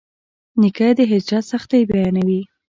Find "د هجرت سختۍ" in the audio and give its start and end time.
0.97-1.81